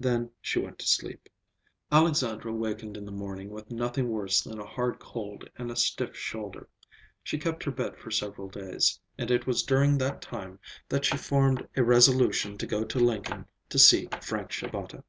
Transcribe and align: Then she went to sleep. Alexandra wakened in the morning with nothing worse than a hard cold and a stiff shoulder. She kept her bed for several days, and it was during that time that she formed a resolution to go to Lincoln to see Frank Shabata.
Then 0.00 0.30
she 0.40 0.58
went 0.58 0.78
to 0.78 0.86
sleep. 0.88 1.28
Alexandra 1.92 2.50
wakened 2.50 2.96
in 2.96 3.04
the 3.04 3.12
morning 3.12 3.50
with 3.50 3.70
nothing 3.70 4.08
worse 4.08 4.40
than 4.40 4.58
a 4.58 4.64
hard 4.64 4.98
cold 4.98 5.50
and 5.58 5.70
a 5.70 5.76
stiff 5.76 6.16
shoulder. 6.16 6.66
She 7.22 7.36
kept 7.36 7.62
her 7.64 7.70
bed 7.70 7.98
for 7.98 8.10
several 8.10 8.48
days, 8.48 8.98
and 9.18 9.30
it 9.30 9.46
was 9.46 9.62
during 9.62 9.98
that 9.98 10.22
time 10.22 10.60
that 10.88 11.04
she 11.04 11.18
formed 11.18 11.68
a 11.76 11.82
resolution 11.82 12.56
to 12.56 12.66
go 12.66 12.84
to 12.84 12.98
Lincoln 12.98 13.44
to 13.68 13.78
see 13.78 14.08
Frank 14.22 14.48
Shabata. 14.50 15.04